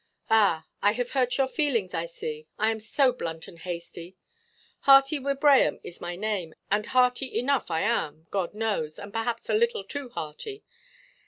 [0.31, 2.47] "Ah, I have hurt your feelings, I see.
[2.57, 4.15] I am so blunt and hasty.
[4.79, 9.53] Hearty Wibraham is my name; and hearty enough I am, God knows; and perhaps a
[9.53, 10.63] little too hearty.